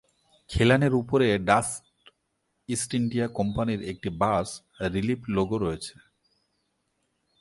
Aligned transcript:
খিলানের 0.49 0.93
উপরে 0.93 1.27
Dutch 1.39 1.67
East 2.69 2.89
India 2.93 3.25
কোম্পানির 3.27 3.81
একটি 3.83 4.09
বাস-রিলিফ 4.21 5.21
লোগো 5.27 5.57
রয়েছে। 5.57 5.93